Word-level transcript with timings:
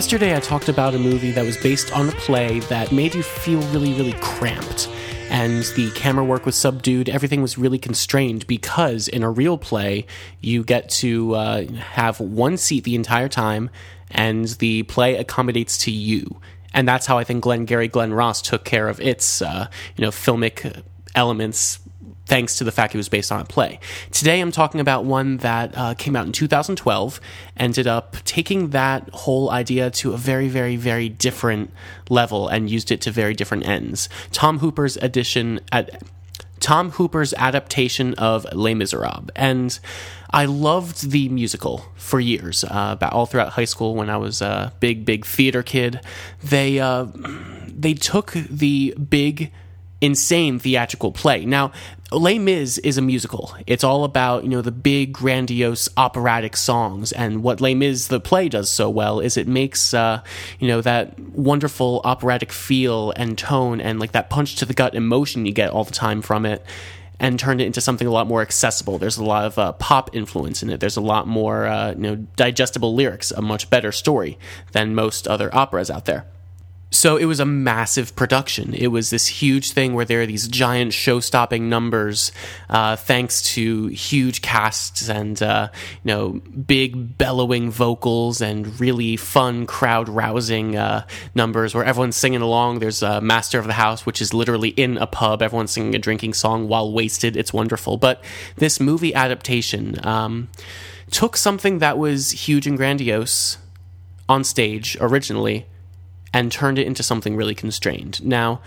Yesterday, 0.00 0.34
I 0.34 0.40
talked 0.40 0.70
about 0.70 0.94
a 0.94 0.98
movie 0.98 1.30
that 1.32 1.44
was 1.44 1.58
based 1.58 1.92
on 1.92 2.08
a 2.08 2.12
play 2.12 2.60
that 2.60 2.90
made 2.90 3.14
you 3.14 3.22
feel 3.22 3.60
really, 3.68 3.92
really 3.92 4.14
cramped. 4.14 4.88
And 5.28 5.62
the 5.76 5.90
camera 5.90 6.24
work 6.24 6.46
was 6.46 6.56
subdued. 6.56 7.10
Everything 7.10 7.42
was 7.42 7.58
really 7.58 7.78
constrained 7.78 8.46
because 8.46 9.08
in 9.08 9.22
a 9.22 9.28
real 9.28 9.58
play, 9.58 10.06
you 10.40 10.64
get 10.64 10.88
to 11.00 11.34
uh, 11.34 11.66
have 11.72 12.18
one 12.18 12.56
seat 12.56 12.84
the 12.84 12.94
entire 12.94 13.28
time, 13.28 13.68
and 14.10 14.46
the 14.46 14.84
play 14.84 15.16
accommodates 15.16 15.76
to 15.84 15.90
you. 15.90 16.40
And 16.72 16.88
that's 16.88 17.04
how 17.04 17.18
I 17.18 17.24
think 17.24 17.42
Glenn 17.42 17.66
Glengarry 17.66 17.88
Glen 17.88 18.14
Ross 18.14 18.40
took 18.40 18.64
care 18.64 18.88
of 18.88 19.00
its, 19.00 19.42
uh, 19.42 19.68
you 19.96 20.02
know, 20.02 20.10
filmic 20.10 20.82
elements 21.14 21.78
thanks 22.30 22.58
to 22.58 22.62
the 22.62 22.70
fact 22.70 22.94
it 22.94 22.96
was 22.96 23.08
based 23.08 23.32
on 23.32 23.40
a 23.40 23.44
play. 23.44 23.80
Today 24.12 24.38
I'm 24.40 24.52
talking 24.52 24.80
about 24.80 25.04
one 25.04 25.38
that 25.38 25.76
uh, 25.76 25.94
came 25.94 26.14
out 26.14 26.26
in 26.26 26.32
2012, 26.32 27.20
ended 27.56 27.88
up 27.88 28.18
taking 28.24 28.70
that 28.70 29.10
whole 29.10 29.50
idea 29.50 29.90
to 29.90 30.12
a 30.12 30.16
very, 30.16 30.46
very, 30.46 30.76
very 30.76 31.08
different 31.08 31.72
level 32.08 32.46
and 32.46 32.70
used 32.70 32.92
it 32.92 33.00
to 33.00 33.10
very 33.10 33.34
different 33.34 33.66
ends. 33.66 34.08
Tom 34.30 34.60
Hooper's 34.60 34.96
edition 34.98 35.58
at 35.72 36.04
Tom 36.60 36.92
Hooper's 36.92 37.34
adaptation 37.34 38.14
of 38.14 38.46
Les 38.52 38.74
Miserables. 38.74 39.30
And 39.34 39.76
I 40.30 40.44
loved 40.44 41.10
the 41.10 41.28
musical 41.30 41.86
for 41.96 42.20
years, 42.20 42.62
uh, 42.62 42.90
about 42.92 43.12
all 43.12 43.26
throughout 43.26 43.54
high 43.54 43.64
school 43.64 43.96
when 43.96 44.08
I 44.08 44.18
was 44.18 44.40
a 44.40 44.72
big, 44.78 45.04
big 45.04 45.26
theater 45.26 45.64
kid. 45.64 46.00
They, 46.44 46.78
uh, 46.78 47.06
they 47.66 47.94
took 47.94 48.34
the 48.34 48.94
big 48.94 49.50
insane 50.00 50.58
theatrical 50.58 51.12
play. 51.12 51.44
Now, 51.44 51.72
Les 52.12 52.38
Mis 52.38 52.78
is 52.78 52.98
a 52.98 53.02
musical. 53.02 53.54
It's 53.66 53.84
all 53.84 54.02
about, 54.04 54.42
you 54.42 54.48
know, 54.48 54.62
the 54.62 54.72
big, 54.72 55.12
grandiose 55.12 55.88
operatic 55.96 56.56
songs. 56.56 57.12
And 57.12 57.42
what 57.42 57.60
Les 57.60 57.74
Mis, 57.74 58.08
the 58.08 58.18
play, 58.18 58.48
does 58.48 58.68
so 58.68 58.90
well 58.90 59.20
is 59.20 59.36
it 59.36 59.46
makes, 59.46 59.94
uh, 59.94 60.22
you 60.58 60.66
know, 60.66 60.80
that 60.80 61.18
wonderful 61.20 62.00
operatic 62.04 62.50
feel 62.50 63.12
and 63.12 63.38
tone 63.38 63.80
and 63.80 64.00
like 64.00 64.12
that 64.12 64.28
punch 64.28 64.56
to 64.56 64.64
the 64.64 64.74
gut 64.74 64.94
emotion 64.94 65.46
you 65.46 65.52
get 65.52 65.70
all 65.70 65.84
the 65.84 65.92
time 65.92 66.20
from 66.20 66.44
it 66.46 66.64
and 67.20 67.38
turned 67.38 67.60
it 67.60 67.66
into 67.66 67.80
something 67.80 68.06
a 68.06 68.10
lot 68.10 68.26
more 68.26 68.40
accessible. 68.40 68.98
There's 68.98 69.18
a 69.18 69.24
lot 69.24 69.44
of 69.44 69.58
uh, 69.58 69.72
pop 69.72 70.10
influence 70.16 70.62
in 70.62 70.70
it. 70.70 70.80
There's 70.80 70.96
a 70.96 71.02
lot 71.02 71.28
more, 71.28 71.66
uh, 71.66 71.90
you 71.90 72.00
know, 72.00 72.16
digestible 72.16 72.94
lyrics, 72.94 73.30
a 73.30 73.42
much 73.42 73.68
better 73.68 73.92
story 73.92 74.38
than 74.72 74.94
most 74.94 75.28
other 75.28 75.54
operas 75.54 75.90
out 75.90 76.06
there. 76.06 76.26
So 76.92 77.16
it 77.16 77.26
was 77.26 77.38
a 77.38 77.46
massive 77.46 78.16
production. 78.16 78.74
It 78.74 78.88
was 78.88 79.10
this 79.10 79.28
huge 79.28 79.72
thing 79.72 79.94
where 79.94 80.04
there 80.04 80.22
are 80.22 80.26
these 80.26 80.48
giant 80.48 80.92
show-stopping 80.92 81.68
numbers, 81.68 82.32
uh, 82.68 82.96
thanks 82.96 83.42
to 83.54 83.86
huge 83.86 84.42
casts 84.42 85.08
and 85.08 85.40
uh, 85.40 85.68
you 86.02 86.08
know 86.08 86.30
big 86.30 87.16
bellowing 87.16 87.70
vocals 87.70 88.40
and 88.40 88.80
really 88.80 89.16
fun 89.16 89.66
crowd-rousing 89.66 90.76
uh, 90.76 91.06
numbers 91.34 91.74
where 91.74 91.84
everyone's 91.84 92.16
singing 92.16 92.42
along. 92.42 92.80
There's 92.80 93.02
a 93.02 93.20
Master 93.20 93.60
of 93.60 93.68
the 93.68 93.74
House, 93.74 94.04
which 94.04 94.20
is 94.20 94.34
literally 94.34 94.70
in 94.70 94.98
a 94.98 95.06
pub. 95.06 95.42
Everyone's 95.42 95.70
singing 95.70 95.94
a 95.94 95.98
drinking 95.98 96.34
song 96.34 96.66
while 96.66 96.92
wasted. 96.92 97.36
It's 97.36 97.52
wonderful. 97.52 97.98
But 97.98 98.22
this 98.56 98.80
movie 98.80 99.14
adaptation 99.14 100.04
um, 100.04 100.48
took 101.12 101.36
something 101.36 101.78
that 101.78 101.98
was 101.98 102.32
huge 102.32 102.66
and 102.66 102.76
grandiose 102.76 103.58
on 104.28 104.42
stage 104.42 104.96
originally 105.00 105.66
and 106.32 106.50
turned 106.52 106.78
it 106.78 106.86
into 106.86 107.02
something 107.02 107.36
really 107.36 107.54
constrained. 107.54 108.24
Now, 108.24 108.60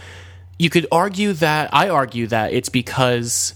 you 0.59 0.69
could 0.69 0.85
argue 0.91 1.33
that, 1.33 1.73
I 1.73 1.89
argue 1.89 2.27
that 2.27 2.53
it's 2.53 2.69
because 2.69 3.53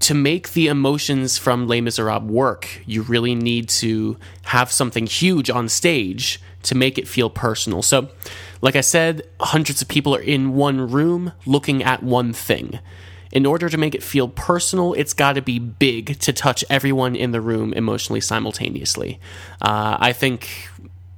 to 0.00 0.14
make 0.14 0.52
the 0.52 0.68
emotions 0.68 1.38
from 1.38 1.66
Les 1.66 1.80
Miserables 1.80 2.30
work, 2.30 2.82
you 2.86 3.02
really 3.02 3.34
need 3.34 3.68
to 3.68 4.16
have 4.44 4.70
something 4.70 5.06
huge 5.06 5.50
on 5.50 5.68
stage 5.68 6.40
to 6.62 6.74
make 6.74 6.98
it 6.98 7.08
feel 7.08 7.30
personal. 7.30 7.82
So, 7.82 8.08
like 8.60 8.76
I 8.76 8.80
said, 8.80 9.22
hundreds 9.40 9.82
of 9.82 9.88
people 9.88 10.14
are 10.14 10.20
in 10.20 10.54
one 10.54 10.90
room 10.90 11.32
looking 11.46 11.82
at 11.82 12.02
one 12.02 12.32
thing. 12.32 12.78
In 13.30 13.44
order 13.44 13.68
to 13.68 13.76
make 13.76 13.94
it 13.94 14.02
feel 14.02 14.28
personal, 14.28 14.94
it's 14.94 15.12
got 15.12 15.34
to 15.34 15.42
be 15.42 15.58
big 15.58 16.18
to 16.20 16.32
touch 16.32 16.64
everyone 16.70 17.14
in 17.14 17.32
the 17.32 17.40
room 17.40 17.72
emotionally 17.74 18.20
simultaneously. 18.20 19.20
Uh, 19.60 19.96
I 20.00 20.12
think 20.12 20.68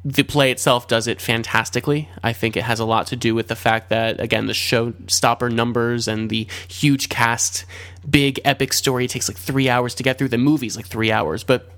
the 0.05 0.22
play 0.22 0.50
itself 0.50 0.88
does 0.88 1.06
it 1.06 1.21
fantastically. 1.21 2.09
I 2.22 2.33
think 2.33 2.56
it 2.56 2.62
has 2.62 2.81
a 2.81 2.87
lot 2.87 3.09
to 3.09 3.16
do 3.16 3.34
with 3.34 3.49
the 3.49 3.56
fact 3.56 3.91
that, 3.91 4.19
again, 4.19 4.47
the 4.47 4.55
showstopper 4.55 5.53
numbers 5.53 6.09
and 6.09 6.31
the 6.31 6.47
huge 6.69 7.11
cast, 7.11 7.66
big 8.09 8.41
epic 8.44 8.72
story 8.72 9.06
takes 9.06 9.28
like 9.28 9.37
three 9.37 9.69
hours 9.69 9.94
to 9.97 10.03
get 10.03 10.16
through. 10.16 10.28
The 10.28 10.38
movie's 10.38 10.77
like 10.77 10.87
three 10.87 11.12
hours, 11.12 11.44
but 11.44 11.71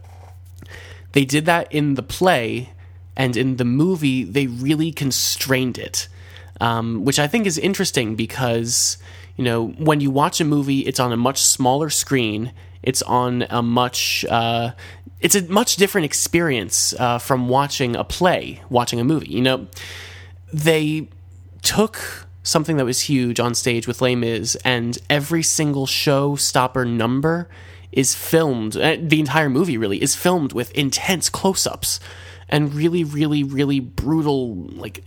they 1.12 1.24
did 1.24 1.46
that 1.46 1.72
in 1.72 1.94
the 1.94 2.02
play, 2.02 2.70
and 3.16 3.36
in 3.36 3.56
the 3.56 3.64
movie, 3.64 4.24
they 4.24 4.46
really 4.46 4.92
constrained 4.92 5.76
it, 5.76 6.08
um, 6.60 7.04
which 7.04 7.18
I 7.18 7.26
think 7.26 7.46
is 7.46 7.58
interesting 7.58 8.14
because, 8.14 8.98
you 9.36 9.44
know, 9.44 9.66
when 9.66 10.00
you 10.00 10.10
watch 10.10 10.40
a 10.40 10.44
movie, 10.44 10.80
it's 10.80 11.00
on 11.00 11.12
a 11.12 11.16
much 11.16 11.42
smaller 11.42 11.90
screen. 11.90 12.52
It's 12.82 13.02
on 13.02 13.46
a 13.50 13.62
much 13.62 14.24
uh, 14.28 14.72
it's 15.20 15.34
a 15.34 15.42
much 15.42 15.76
different 15.76 16.04
experience 16.04 16.92
uh, 16.94 17.18
from 17.18 17.48
watching 17.48 17.94
a 17.94 18.04
play, 18.04 18.62
watching 18.68 18.98
a 18.98 19.04
movie. 19.04 19.30
You 19.30 19.42
know, 19.42 19.66
they 20.52 21.08
took 21.62 22.26
something 22.42 22.76
that 22.76 22.84
was 22.84 23.02
huge 23.02 23.38
on 23.38 23.54
stage 23.54 23.86
with 23.86 24.02
Les 24.02 24.16
Mis, 24.16 24.56
and 24.64 24.98
every 25.08 25.42
single 25.42 25.86
showstopper 25.86 26.88
number 26.88 27.48
is 27.92 28.14
filmed. 28.14 28.76
Uh, 28.76 28.96
the 29.00 29.20
entire 29.20 29.48
movie 29.48 29.78
really 29.78 30.02
is 30.02 30.16
filmed 30.16 30.52
with 30.52 30.72
intense 30.72 31.28
close-ups 31.28 32.00
and 32.48 32.74
really, 32.74 33.04
really, 33.04 33.44
really 33.44 33.78
brutal, 33.78 34.56
like 34.56 35.04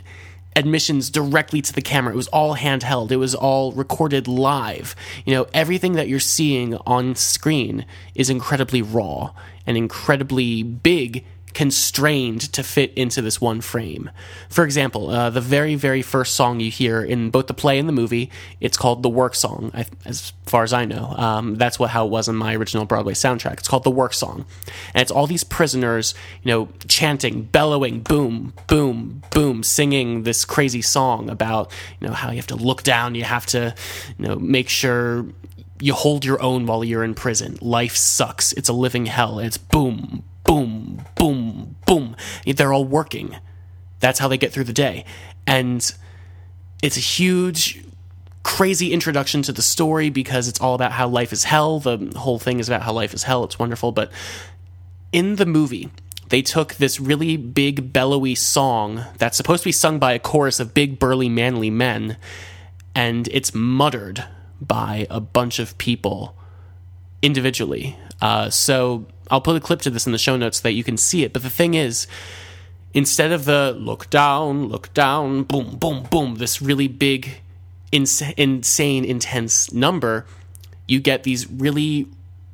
admissions 0.56 1.10
directly 1.10 1.62
to 1.62 1.74
the 1.74 1.82
camera. 1.82 2.14
It 2.14 2.16
was 2.16 2.28
all 2.30 2.56
handheld. 2.56 3.12
It 3.12 3.18
was 3.18 3.36
all 3.36 3.72
recorded 3.74 4.28
live. 4.28 4.96
You 5.26 5.34
know, 5.34 5.48
everything 5.54 5.94
that 5.94 6.08
you're 6.08 6.20
seeing 6.20 6.76
on 6.86 7.16
screen 7.16 7.86
is 8.14 8.30
incredibly 8.30 8.82
raw 8.82 9.34
and 9.68 9.78
incredibly 9.78 10.64
big 10.64 11.26
constrained 11.56 12.42
to 12.52 12.62
fit 12.62 12.94
into 12.96 13.22
this 13.22 13.40
one 13.40 13.62
frame. 13.62 14.12
For 14.50 14.66
example, 14.66 15.10
uh, 15.10 15.30
the 15.30 15.40
very, 15.40 15.76
very 15.76 16.02
first 16.02 16.36
song 16.36 16.60
you 16.60 16.70
hear 16.70 17.02
in 17.02 17.30
both 17.30 17.48
the 17.48 17.54
play 17.54 17.80
and 17.80 17.88
the 17.88 17.94
movie, 17.94 18.30
it's 18.60 18.76
called 18.76 19.02
the 19.02 19.10
Work 19.10 19.36
Song, 19.36 19.72
as 20.04 20.34
far 20.46 20.64
as 20.64 20.74
I 20.74 20.84
know. 20.84 21.16
Um, 21.18 21.56
that's 21.56 21.80
what 21.80 21.92
how 21.92 22.06
it 22.06 22.10
was 22.10 22.28
in 22.28 22.36
my 22.36 22.56
original 22.56 22.84
Broadway 22.86 23.14
soundtrack. 23.14 23.54
It's 23.54 23.70
called 23.70 23.86
the 23.86 23.90
Work 23.90 24.14
Song, 24.14 24.46
and 24.94 25.02
it's 25.02 25.12
all 25.12 25.28
these 25.28 25.46
prisoners, 25.46 26.14
you 26.44 26.52
know, 26.52 26.68
chanting, 26.90 27.44
bellowing, 27.44 28.02
boom, 28.02 28.54
boom, 28.68 29.24
boom, 29.32 29.64
singing 29.64 30.24
this 30.24 30.44
crazy 30.44 30.82
song 30.82 31.30
about 31.30 31.72
you 32.02 32.08
know 32.08 32.14
how 32.14 32.32
you 32.32 32.36
have 32.36 32.48
to 32.48 32.58
look 32.58 32.84
down, 32.84 33.16
you 33.16 33.24
have 33.24 33.46
to, 33.48 33.74
you 34.18 34.28
know, 34.28 34.36
make 34.36 34.68
sure 34.68 35.26
you 35.80 35.94
hold 35.94 36.26
your 36.26 36.42
own 36.42 36.66
while 36.66 36.84
you're 36.84 37.04
in 37.04 37.14
prison. 37.14 37.58
Life 37.62 37.96
sucks. 37.96 38.52
It's 38.54 38.68
a 38.68 38.74
living 38.74 39.06
hell. 39.06 39.40
It's 39.40 39.58
boom, 39.58 40.24
boom, 40.46 41.06
boom, 41.16 41.76
boom. 41.86 42.16
They're 42.46 42.72
all 42.72 42.86
working. 42.86 43.36
That's 44.00 44.20
how 44.20 44.30
they 44.30 44.38
get 44.38 44.54
through 44.54 44.64
the 44.64 44.74
day. 44.74 45.04
And 45.46 45.94
it's 46.82 46.98
a 46.98 47.02
huge, 47.02 47.84
crazy 48.44 48.94
introduction 48.94 49.42
to 49.42 49.52
the 49.52 49.62
story 49.62 50.10
because 50.10 50.48
it's 50.48 50.62
all 50.62 50.76
about 50.76 50.94
how 50.94 51.08
life 51.08 51.34
is 51.34 51.44
hell. 51.44 51.80
The 51.80 52.14
whole 52.16 52.40
thing 52.40 52.60
is 52.60 52.70
about 52.70 52.84
how 52.84 52.94
life 52.94 53.14
is 53.14 53.24
hell. 53.24 53.44
It's 53.44 53.60
wonderful. 53.60 53.92
But 53.92 54.12
in 55.12 55.36
the 55.36 55.46
movie, 55.46 55.90
they 56.30 56.42
took 56.42 56.76
this 56.76 57.00
really 57.00 57.38
big, 57.38 57.92
bellowy 57.92 58.36
song 58.36 59.06
that's 59.18 59.38
supposed 59.38 59.64
to 59.64 59.68
be 59.68 59.72
sung 59.72 60.00
by 60.00 60.14
a 60.14 60.20
chorus 60.20 60.60
of 60.60 60.74
big, 60.74 61.00
burly, 61.00 61.30
manly 61.30 61.70
men, 61.70 62.18
and 62.94 63.28
it's 63.30 63.54
muttered 63.54 64.26
by 64.62 65.06
a 65.10 65.20
bunch 65.20 65.60
of 65.60 65.78
people 65.78 66.36
individually. 67.22 67.98
Uh, 68.22 68.50
so 68.50 69.06
I'll 69.30 69.42
put 69.42 69.56
a 69.56 69.60
clip 69.60 69.82
to 69.82 69.90
this 69.90 70.06
in 70.06 70.12
the 70.12 70.18
show 70.18 70.38
notes 70.38 70.58
so 70.58 70.64
that 70.64 70.74
you 70.74 70.84
can 70.84 70.98
see 70.98 71.24
it. 71.24 71.34
But 71.34 71.44
the 71.44 71.50
thing 71.50 71.74
is, 71.74 72.08
instead 72.94 73.32
of 73.32 73.46
the 73.46 73.76
look 73.78 74.10
down, 74.10 74.70
look 74.70 74.94
down, 74.94 75.44
boom, 75.44 75.78
boom, 75.78 76.04
boom, 76.04 76.36
this 76.36 76.62
really 76.62 76.88
big, 76.88 77.42
ins- 77.92 78.22
insane, 78.38 79.04
intense 79.04 79.74
number, 79.74 80.26
you 80.88 81.00
get 81.00 81.24
these 81.24 81.50
really 81.50 82.08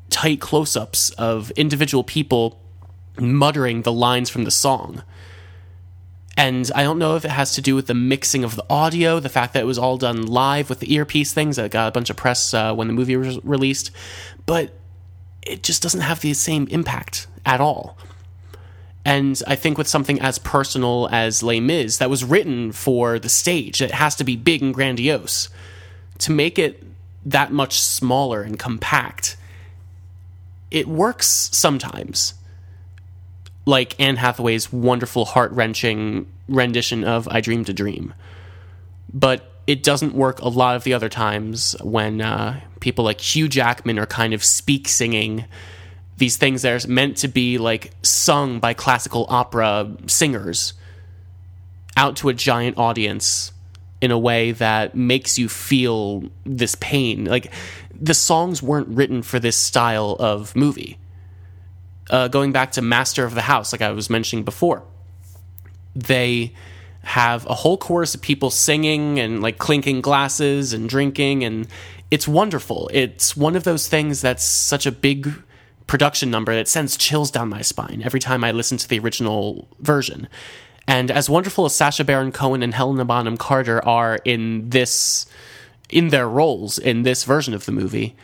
tight 0.09 0.41
close 0.41 0.75
ups 0.75 1.09
of 1.11 1.51
individual 1.51 2.03
people 2.03 2.59
muttering 3.19 3.81
the 3.81 3.91
lines 3.91 4.29
from 4.29 4.43
the 4.43 4.51
song. 4.51 5.03
And 6.37 6.71
I 6.73 6.83
don't 6.83 6.97
know 6.97 7.15
if 7.17 7.25
it 7.25 7.31
has 7.31 7.53
to 7.53 7.61
do 7.61 7.75
with 7.75 7.87
the 7.87 7.93
mixing 7.93 8.43
of 8.43 8.55
the 8.55 8.65
audio, 8.69 9.19
the 9.19 9.29
fact 9.29 9.53
that 9.53 9.61
it 9.61 9.65
was 9.65 9.77
all 9.77 9.97
done 9.97 10.25
live 10.25 10.69
with 10.69 10.79
the 10.79 10.93
earpiece 10.93 11.33
things 11.33 11.57
that 11.57 11.71
got 11.71 11.89
a 11.89 11.91
bunch 11.91 12.09
of 12.09 12.15
press 12.15 12.53
uh, 12.53 12.73
when 12.73 12.87
the 12.87 12.93
movie 12.93 13.17
was 13.17 13.43
released, 13.43 13.91
but 14.45 14.73
it 15.41 15.63
just 15.63 15.81
doesn't 15.81 16.01
have 16.01 16.21
the 16.21 16.33
same 16.33 16.67
impact 16.67 17.27
at 17.45 17.61
all. 17.61 17.97
And 19.03 19.41
I 19.47 19.55
think 19.55 19.77
with 19.77 19.87
something 19.87 20.21
as 20.21 20.37
personal 20.37 21.09
as 21.11 21.41
Les 21.41 21.59
Mis, 21.59 21.97
that 21.97 22.09
was 22.09 22.23
written 22.23 22.71
for 22.71 23.17
the 23.17 23.29
stage, 23.29 23.81
it 23.81 23.91
has 23.91 24.15
to 24.15 24.23
be 24.23 24.35
big 24.35 24.61
and 24.61 24.73
grandiose. 24.73 25.49
To 26.19 26.31
make 26.31 26.59
it 26.59 26.83
that 27.25 27.51
much 27.51 27.81
smaller 27.81 28.43
and 28.43 28.59
compact, 28.59 29.37
it 30.69 30.87
works 30.87 31.49
sometimes 31.51 32.35
like 33.65 33.99
Anne 33.99 34.17
Hathaway's 34.17 34.71
wonderful, 34.71 35.25
heart 35.25 35.51
wrenching 35.51 36.27
rendition 36.47 37.03
of 37.03 37.27
I 37.27 37.41
Dreamed 37.41 37.69
a 37.69 37.73
Dream. 37.73 38.13
But 39.13 39.50
it 39.67 39.83
doesn't 39.83 40.13
work 40.13 40.39
a 40.41 40.49
lot 40.49 40.75
of 40.75 40.83
the 40.83 40.93
other 40.93 41.09
times 41.09 41.75
when 41.81 42.21
uh, 42.21 42.59
people 42.79 43.05
like 43.05 43.21
Hugh 43.21 43.47
Jackman 43.47 43.99
are 43.99 44.05
kind 44.05 44.33
of 44.33 44.43
speak 44.43 44.87
singing 44.87 45.45
these 46.17 46.37
things 46.37 46.61
that 46.61 46.85
are 46.85 46.87
meant 46.87 47.17
to 47.17 47.27
be 47.27 47.57
like 47.57 47.93
sung 48.03 48.59
by 48.59 48.73
classical 48.73 49.25
opera 49.29 49.91
singers 50.07 50.73
out 51.97 52.15
to 52.17 52.29
a 52.29 52.33
giant 52.33 52.77
audience 52.77 53.51
in 54.01 54.11
a 54.11 54.17
way 54.17 54.51
that 54.51 54.95
makes 54.95 55.37
you 55.37 55.47
feel 55.47 56.23
this 56.45 56.75
pain. 56.75 57.25
Like 57.25 57.51
the 57.93 58.13
songs 58.13 58.61
weren't 58.61 58.87
written 58.87 59.21
for 59.21 59.39
this 59.39 59.57
style 59.57 60.15
of 60.19 60.55
movie. 60.55 60.97
Uh, 62.09 62.27
going 62.27 62.51
back 62.51 62.73
to 62.73 62.81
Master 62.81 63.25
of 63.25 63.35
the 63.35 63.41
House, 63.41 63.71
like 63.71 63.81
I 63.81 63.91
was 63.91 64.09
mentioning 64.09 64.43
before, 64.43 64.83
they 65.95 66.53
have 67.03 67.45
a 67.47 67.55
whole 67.55 67.77
chorus 67.77 68.13
of 68.15 68.21
people 68.21 68.49
singing 68.49 69.19
and 69.19 69.41
like 69.41 69.57
clinking 69.57 70.01
glasses 70.01 70.73
and 70.73 70.87
drinking, 70.87 71.43
and 71.43 71.67
it's 72.11 72.27
wonderful. 72.27 72.89
It's 72.93 73.35
one 73.35 73.55
of 73.55 73.63
those 73.63 73.87
things 73.87 74.21
that's 74.21 74.43
such 74.43 74.85
a 74.85 74.91
big 74.91 75.33
production 75.87 76.31
number 76.31 76.53
that 76.55 76.67
sends 76.67 76.95
chills 76.95 77.31
down 77.31 77.49
my 77.49 77.61
spine 77.61 78.01
every 78.05 78.19
time 78.19 78.43
I 78.43 78.51
listen 78.51 78.77
to 78.77 78.87
the 78.87 78.99
original 78.99 79.67
version. 79.79 80.27
And 80.87 81.11
as 81.11 81.29
wonderful 81.29 81.65
as 81.65 81.75
Sacha 81.75 82.03
Baron 82.03 82.31
Cohen 82.31 82.63
and 82.63 82.73
Helena 82.73 83.05
Bonham 83.05 83.37
Carter 83.37 83.83
are 83.85 84.19
in 84.25 84.69
this, 84.69 85.25
in 85.89 86.09
their 86.09 86.27
roles 86.27 86.77
in 86.77 87.03
this 87.03 87.23
version 87.23 87.53
of 87.53 87.65
the 87.65 87.71
movie, 87.71 88.15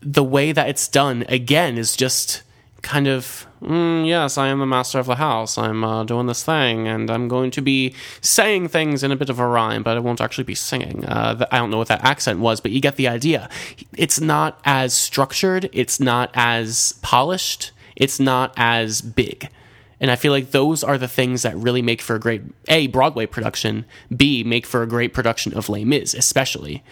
the 0.00 0.24
way 0.24 0.52
that 0.52 0.68
it's 0.68 0.88
done 0.88 1.24
again 1.28 1.78
is 1.78 1.96
just 1.96 2.42
kind 2.82 3.08
of 3.08 3.46
mm, 3.64 4.06
yes 4.06 4.38
i 4.38 4.48
am 4.48 4.58
the 4.58 4.66
master 4.66 4.98
of 4.98 5.06
the 5.06 5.16
house. 5.16 5.58
I'm 5.58 5.82
uh, 5.84 6.04
doing 6.04 6.26
this 6.26 6.44
thing 6.44 6.86
and 6.88 7.10
i'm 7.10 7.28
going 7.28 7.50
to 7.52 7.62
be 7.62 7.94
saying 8.20 8.68
things 8.68 9.02
in 9.02 9.12
a 9.12 9.16
bit 9.16 9.30
of 9.30 9.38
a 9.38 9.46
rhyme 9.46 9.82
but 9.82 9.96
i 9.96 10.00
won't 10.00 10.20
actually 10.20 10.44
be 10.44 10.54
singing. 10.54 11.04
Uh, 11.04 11.46
i 11.50 11.58
don't 11.58 11.70
know 11.70 11.78
what 11.78 11.88
that 11.88 12.04
accent 12.04 12.40
was 12.40 12.60
but 12.60 12.70
you 12.70 12.80
get 12.80 12.96
the 12.96 13.08
idea. 13.08 13.48
It's 13.96 14.20
not 14.20 14.60
as 14.64 14.94
structured. 14.94 15.70
It's 15.72 16.00
not 16.00 16.30
as 16.34 16.94
polished. 17.02 17.72
It's 17.96 18.18
not 18.20 18.52
as 18.56 19.00
big. 19.00 19.48
And 20.00 20.10
I 20.10 20.16
feel 20.16 20.32
like 20.32 20.50
those 20.50 20.84
are 20.84 20.98
the 20.98 21.08
things 21.08 21.42
that 21.42 21.56
really 21.56 21.80
make 21.80 22.02
for 22.02 22.16
a 22.16 22.20
great 22.20 22.42
A, 22.68 22.88
Broadway 22.88 23.26
production, 23.26 23.84
B, 24.14 24.44
make 24.44 24.66
for 24.66 24.82
a 24.82 24.86
great 24.86 25.14
production 25.14 25.54
of 25.54 25.68
Les 25.68 25.84
Mis, 25.84 26.14
especially. 26.14 26.82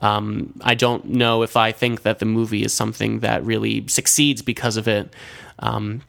Um, 0.00 0.52
I 0.60 0.74
don't 0.74 1.06
know 1.06 1.42
if 1.42 1.56
I 1.56 1.72
think 1.72 2.02
that 2.02 2.18
the 2.18 2.24
movie 2.24 2.62
is 2.64 2.72
something 2.72 3.20
that 3.20 3.44
really 3.44 3.86
succeeds 3.88 4.42
because 4.42 4.76
of 4.76 4.86
it. 4.86 5.14
Um, 5.60 6.02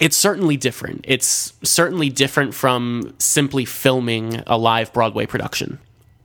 it's 0.00 0.16
certainly 0.16 0.56
different. 0.56 1.04
It's 1.06 1.52
certainly 1.62 2.10
different 2.10 2.54
from 2.54 3.14
simply 3.18 3.64
filming 3.64 4.42
a 4.46 4.58
live 4.58 4.92
Broadway 4.92 5.26
production. 5.26 5.78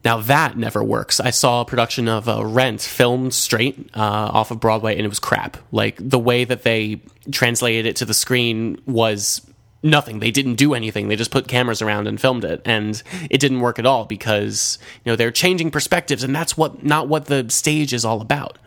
Now 0.04 0.20
that 0.22 0.56
never 0.56 0.82
works. 0.82 1.20
I 1.20 1.30
saw 1.30 1.60
a 1.60 1.64
production 1.64 2.08
of 2.08 2.28
uh, 2.28 2.44
Rent 2.44 2.80
filmed 2.80 3.34
straight 3.34 3.90
uh, 3.94 4.00
off 4.32 4.50
of 4.50 4.58
Broadway, 4.58 4.96
and 4.96 5.04
it 5.04 5.08
was 5.08 5.20
crap. 5.20 5.58
Like 5.72 5.96
the 6.00 6.18
way 6.18 6.44
that 6.44 6.62
they 6.62 7.02
translated 7.30 7.86
it 7.86 7.96
to 7.96 8.06
the 8.06 8.14
screen 8.14 8.80
was 8.86 9.46
nothing. 9.82 10.20
They 10.20 10.30
didn't 10.30 10.54
do 10.54 10.74
anything. 10.74 11.08
They 11.08 11.16
just 11.16 11.30
put 11.30 11.48
cameras 11.48 11.82
around 11.82 12.08
and 12.08 12.20
filmed 12.20 12.44
it, 12.44 12.62
and 12.64 13.02
it 13.30 13.38
didn't 13.38 13.60
work 13.60 13.78
at 13.78 13.86
all 13.86 14.06
because 14.06 14.78
you 15.04 15.12
know 15.12 15.16
they're 15.16 15.30
changing 15.30 15.70
perspectives, 15.70 16.24
and 16.24 16.34
that's 16.34 16.56
what 16.56 16.82
not 16.82 17.08
what 17.08 17.26
the 17.26 17.48
stage 17.50 17.92
is 17.92 18.04
all 18.04 18.22
about. 18.22 18.58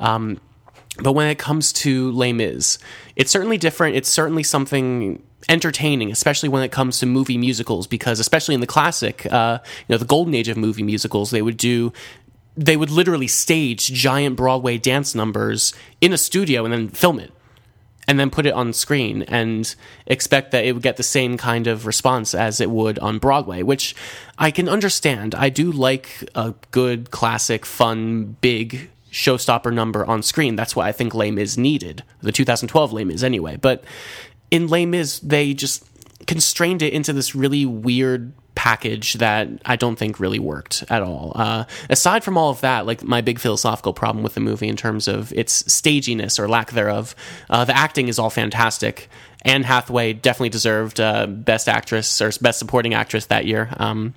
Um, 0.00 0.40
but 1.00 1.12
when 1.12 1.28
it 1.28 1.38
comes 1.38 1.72
to 1.72 2.10
Les 2.12 2.32
Mis, 2.32 2.78
it's 3.16 3.30
certainly 3.30 3.58
different. 3.58 3.96
It's 3.96 4.08
certainly 4.08 4.42
something 4.42 5.22
entertaining, 5.48 6.10
especially 6.12 6.48
when 6.48 6.62
it 6.62 6.70
comes 6.70 6.98
to 6.98 7.06
movie 7.06 7.38
musicals, 7.38 7.86
because 7.86 8.20
especially 8.20 8.54
in 8.54 8.60
the 8.60 8.66
classic, 8.66 9.26
uh, 9.32 9.58
you 9.88 9.94
know, 9.94 9.98
the 9.98 10.04
golden 10.04 10.34
age 10.34 10.48
of 10.48 10.56
movie 10.56 10.82
musicals, 10.82 11.30
they 11.30 11.42
would 11.42 11.56
do 11.56 11.92
they 12.54 12.76
would 12.76 12.90
literally 12.90 13.26
stage 13.26 13.86
giant 13.86 14.36
Broadway 14.36 14.76
dance 14.76 15.14
numbers 15.14 15.72
in 16.02 16.12
a 16.12 16.18
studio 16.18 16.64
and 16.64 16.72
then 16.72 16.88
film 16.88 17.18
it 17.18 17.32
and 18.06 18.18
then 18.18 18.30
put 18.30 18.46
it 18.46 18.52
on 18.52 18.72
screen 18.72 19.22
and 19.22 19.74
expect 20.06 20.50
that 20.50 20.64
it 20.64 20.72
would 20.72 20.82
get 20.82 20.96
the 20.96 21.02
same 21.02 21.38
kind 21.38 21.66
of 21.66 21.86
response 21.86 22.34
as 22.34 22.60
it 22.60 22.70
would 22.70 22.98
on 22.98 23.18
Broadway, 23.18 23.62
which 23.62 23.94
I 24.38 24.50
can 24.50 24.68
understand. 24.68 25.34
I 25.34 25.48
do 25.48 25.70
like 25.72 26.28
a 26.34 26.54
good, 26.72 27.10
classic, 27.10 27.64
fun, 27.64 28.36
big 28.40 28.90
showstopper 29.12 29.72
number 29.72 30.04
on 30.06 30.22
screen. 30.22 30.56
That's 30.56 30.74
why 30.74 30.88
I 30.88 30.92
think 30.92 31.14
Les 31.14 31.30
Mis 31.30 31.56
needed. 31.56 32.02
The 32.20 32.32
2012 32.32 32.92
Les 32.92 33.04
Mis 33.04 33.22
anyway. 33.22 33.56
But 33.56 33.84
in 34.50 34.66
Les 34.66 34.86
Mis 34.86 35.20
they 35.20 35.54
just 35.54 35.84
constrained 36.26 36.82
it 36.82 36.92
into 36.92 37.12
this 37.12 37.34
really 37.34 37.66
weird 37.66 38.32
package 38.54 39.14
that 39.14 39.48
I 39.64 39.76
don't 39.76 39.96
think 39.96 40.20
really 40.20 40.38
worked 40.38 40.84
at 40.90 41.02
all. 41.02 41.32
Uh, 41.34 41.64
aside 41.88 42.22
from 42.22 42.36
all 42.36 42.50
of 42.50 42.60
that, 42.60 42.86
like 42.86 43.02
my 43.02 43.20
big 43.20 43.38
philosophical 43.38 43.92
problem 43.92 44.22
with 44.22 44.34
the 44.34 44.40
movie 44.40 44.68
in 44.68 44.76
terms 44.76 45.08
of 45.08 45.32
its 45.32 45.72
staginess 45.72 46.38
or 46.38 46.48
lack 46.48 46.72
thereof, 46.72 47.14
uh, 47.48 47.64
the 47.64 47.76
acting 47.76 48.08
is 48.08 48.18
all 48.18 48.30
fantastic. 48.30 49.08
Anne 49.44 49.64
Hathaway 49.64 50.12
definitely 50.12 50.50
deserved 50.50 51.00
uh, 51.00 51.26
Best 51.26 51.68
Actress 51.68 52.20
or 52.20 52.30
Best 52.40 52.58
Supporting 52.58 52.94
Actress 52.94 53.26
that 53.26 53.44
year. 53.44 53.70
Um, 53.76 54.14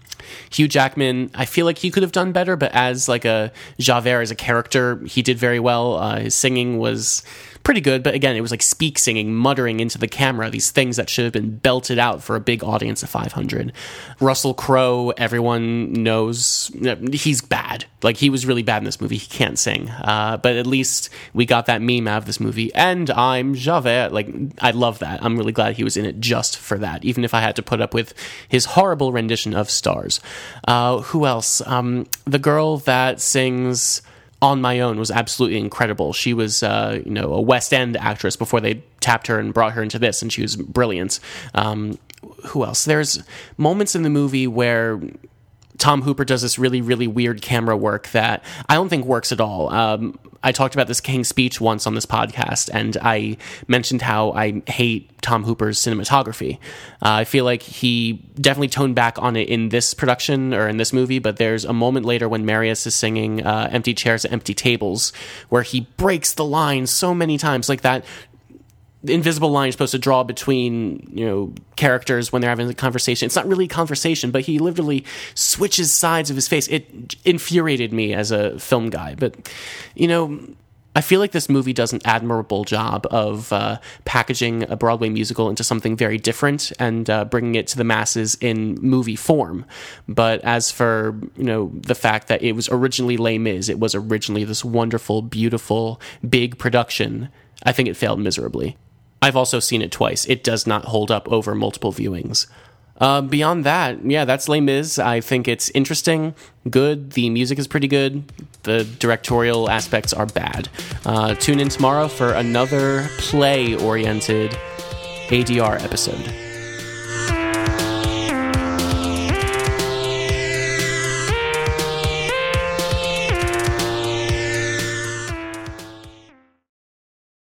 Hugh 0.51 0.67
Jackman, 0.67 1.31
I 1.33 1.45
feel 1.45 1.65
like 1.65 1.79
he 1.79 1.89
could 1.89 2.03
have 2.03 2.11
done 2.11 2.31
better, 2.31 2.55
but 2.55 2.71
as 2.73 3.09
like 3.09 3.25
a 3.25 3.51
Javert 3.79 4.21
as 4.21 4.31
a 4.31 4.35
character, 4.35 4.97
he 5.05 5.21
did 5.21 5.37
very 5.37 5.59
well. 5.59 5.95
Uh, 5.95 6.19
his 6.19 6.35
singing 6.35 6.77
was 6.77 7.23
pretty 7.65 7.81
good, 7.81 8.03
but 8.03 8.13
again, 8.13 8.35
it 8.35 8.41
was 8.41 8.51
like 8.51 8.61
speak 8.61 8.97
singing, 8.97 9.33
muttering 9.33 9.81
into 9.81 9.97
the 9.97 10.07
camera, 10.07 10.49
these 10.49 10.71
things 10.71 10.95
that 10.95 11.09
should 11.09 11.25
have 11.25 11.33
been 11.33 11.57
belted 11.57 11.97
out 11.97 12.23
for 12.23 12.35
a 12.35 12.39
big 12.39 12.63
audience 12.63 13.03
of 13.03 13.09
500. 13.09 13.73
Russell 14.21 14.53
Crowe, 14.53 15.09
everyone 15.17 15.91
knows 15.91 16.71
he's 17.11 17.41
bad. 17.41 17.85
Like, 18.03 18.17
he 18.17 18.29
was 18.29 18.45
really 18.45 18.61
bad 18.61 18.77
in 18.77 18.83
this 18.83 19.01
movie. 19.01 19.17
He 19.17 19.27
can't 19.27 19.57
sing. 19.57 19.89
Uh, 19.89 20.37
but 20.37 20.55
at 20.55 20.67
least 20.67 21.09
we 21.33 21.47
got 21.47 21.65
that 21.65 21.81
meme 21.81 22.07
out 22.07 22.19
of 22.19 22.25
this 22.25 22.39
movie. 22.39 22.73
And 22.75 23.09
I'm 23.09 23.55
Javert. 23.55 24.13
Like, 24.13 24.29
I 24.59 24.69
love 24.69 24.99
that. 24.99 25.25
I'm 25.25 25.35
really 25.35 25.51
glad 25.51 25.75
he 25.75 25.83
was 25.83 25.97
in 25.97 26.05
it 26.05 26.19
just 26.19 26.57
for 26.57 26.77
that, 26.77 27.03
even 27.03 27.23
if 27.23 27.33
I 27.33 27.41
had 27.41 27.55
to 27.55 27.63
put 27.63 27.81
up 27.81 27.95
with 27.95 28.13
his 28.47 28.65
horrible 28.65 29.11
rendition 29.11 29.55
of 29.55 29.71
Stars. 29.71 30.21
Uh, 30.67 30.99
who 30.99 31.25
else? 31.25 31.65
Um, 31.65 32.05
the 32.25 32.39
girl 32.39 32.77
that 32.77 33.19
sings 33.19 34.03
on 34.41 34.61
my 34.61 34.79
own 34.79 34.99
was 34.99 35.11
absolutely 35.11 35.57
incredible. 35.57 36.13
She 36.13 36.33
was, 36.33 36.61
uh, 36.61 37.01
you 37.05 37.11
know, 37.11 37.33
a 37.33 37.41
West 37.41 37.73
End 37.73 37.97
actress 37.97 38.35
before 38.35 38.61
they 38.61 38.83
tapped 38.99 39.27
her 39.27 39.39
and 39.39 39.53
brought 39.53 39.73
her 39.73 39.81
into 39.81 39.99
this, 39.99 40.21
and 40.21 40.31
she 40.31 40.41
was 40.41 40.55
brilliant. 40.55 41.19
Um, 41.53 41.97
who 42.47 42.63
else? 42.63 42.85
There's 42.85 43.23
moments 43.57 43.95
in 43.95 44.03
the 44.03 44.09
movie 44.09 44.47
where 44.47 44.99
Tom 45.77 46.01
Hooper 46.01 46.25
does 46.25 46.41
this 46.41 46.57
really, 46.57 46.81
really 46.81 47.07
weird 47.07 47.41
camera 47.41 47.75
work 47.75 48.09
that 48.09 48.43
I 48.69 48.75
don't 48.75 48.89
think 48.89 49.05
works 49.05 49.31
at 49.31 49.41
all. 49.41 49.69
Um, 49.73 50.17
I 50.43 50.51
talked 50.51 50.75
about 50.75 50.87
this 50.87 51.01
King's 51.01 51.27
Speech 51.27 51.59
once 51.59 51.87
on 51.87 51.95
this 51.95 52.05
podcast, 52.05 52.69
and 52.73 52.97
I 53.01 53.37
mentioned 53.67 54.01
how 54.01 54.31
I 54.33 54.61
hate 54.67 55.21
Tom 55.21 55.43
Hooper's 55.43 55.79
cinematography. 55.79 56.57
Uh, 57.01 57.21
I 57.21 57.23
feel 57.23 57.45
like 57.45 57.61
he 57.61 58.13
definitely 58.35 58.67
toned 58.67 58.95
back 58.95 59.17
on 59.19 59.35
it 59.35 59.49
in 59.49 59.69
this 59.69 59.93
production 59.93 60.53
or 60.53 60.67
in 60.67 60.77
this 60.77 60.93
movie, 60.93 61.19
but 61.19 61.37
there's 61.37 61.65
a 61.65 61.73
moment 61.73 62.05
later 62.05 62.29
when 62.29 62.45
Marius 62.45 62.85
is 62.85 62.95
singing 62.95 63.45
uh, 63.45 63.69
Empty 63.71 63.93
Chairs, 63.93 64.25
Empty 64.25 64.53
Tables, 64.53 65.13
where 65.49 65.63
he 65.63 65.81
breaks 65.97 66.33
the 66.33 66.45
line 66.45 66.85
so 66.85 67.13
many 67.13 67.37
times, 67.37 67.67
like 67.67 67.81
that 67.81 68.05
invisible 69.09 69.51
line 69.51 69.67
you're 69.67 69.71
supposed 69.71 69.91
to 69.91 69.99
draw 69.99 70.23
between 70.23 71.09
you 71.13 71.25
know 71.25 71.53
characters 71.75 72.31
when 72.31 72.41
they're 72.41 72.49
having 72.49 72.69
a 72.69 72.73
conversation. 72.73 73.25
It's 73.25 73.35
not 73.35 73.47
really 73.47 73.65
a 73.65 73.69
conversation, 73.69 74.31
but 74.31 74.41
he 74.41 74.59
literally 74.59 75.05
switches 75.33 75.91
sides 75.91 76.29
of 76.29 76.35
his 76.35 76.47
face. 76.47 76.67
It 76.67 77.15
infuriated 77.25 77.93
me 77.93 78.13
as 78.13 78.31
a 78.31 78.57
film 78.59 78.89
guy, 78.89 79.15
but 79.15 79.51
you 79.95 80.07
know. 80.07 80.39
I 80.97 81.01
feel 81.01 81.19
like 81.19 81.33
this 81.33 81.49
movie 81.49 81.73
does 81.73 81.91
an 81.91 81.99
admirable 82.05 82.63
job 82.63 83.05
of 83.11 83.51
uh, 83.51 83.79
packaging 84.05 84.63
a 84.71 84.77
Broadway 84.77 85.09
musical 85.09 85.49
into 85.49 85.61
something 85.61 85.97
very 85.97 86.17
different 86.17 86.71
and 86.79 87.09
uh, 87.09 87.25
bringing 87.25 87.55
it 87.55 87.67
to 87.67 87.77
the 87.77 87.83
masses 87.83 88.37
in 88.39 88.75
movie 88.75 89.17
form. 89.17 89.65
But 90.07 90.39
as 90.45 90.71
for 90.71 91.19
you 91.35 91.43
know 91.43 91.69
the 91.73 91.95
fact 91.95 92.29
that 92.29 92.41
it 92.41 92.53
was 92.53 92.69
originally 92.69 93.17
Les 93.17 93.37
Mis, 93.37 93.67
it 93.67 93.77
was 93.77 93.93
originally 93.93 94.45
this 94.45 94.63
wonderful, 94.63 95.21
beautiful, 95.21 95.99
big 96.27 96.57
production. 96.57 97.27
I 97.63 97.73
think 97.73 97.89
it 97.89 97.97
failed 97.97 98.21
miserably. 98.21 98.77
I've 99.21 99.35
also 99.35 99.59
seen 99.59 99.81
it 99.81 99.91
twice. 99.91 100.25
It 100.25 100.43
does 100.43 100.67
not 100.67 100.85
hold 100.85 101.11
up 101.11 101.31
over 101.31 101.55
multiple 101.55 101.91
viewings. 101.91 102.47
Uh, 102.97 103.21
beyond 103.21 103.65
that, 103.65 104.05
yeah, 104.05 104.23
that's 104.23 104.47
Les 104.47 104.61
Mis. 104.61 104.97
I 104.97 105.19
think 105.19 105.47
it's 105.47 105.69
interesting, 105.71 106.33
good. 106.69 107.11
The 107.11 107.29
music 107.29 107.59
is 107.59 107.67
pretty 107.67 107.87
good. 107.87 108.23
The 108.63 108.85
directorial 108.99 109.69
aspects 109.69 110.13
are 110.13 110.25
bad. 110.25 110.69
Uh, 111.05 111.35
tune 111.35 111.59
in 111.59 111.67
tomorrow 111.67 112.07
for 112.07 112.31
another 112.31 113.09
play 113.17 113.75
oriented 113.75 114.51
ADR 115.27 115.81
episode. 115.83 116.44